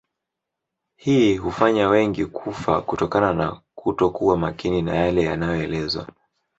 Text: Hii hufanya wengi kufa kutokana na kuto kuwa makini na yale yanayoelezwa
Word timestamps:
Hii 0.95 1.37
hufanya 1.37 1.89
wengi 1.89 2.25
kufa 2.25 2.81
kutokana 2.81 3.33
na 3.33 3.61
kuto 3.75 4.09
kuwa 4.09 4.37
makini 4.37 4.81
na 4.81 4.95
yale 4.95 5.23
yanayoelezwa 5.23 6.07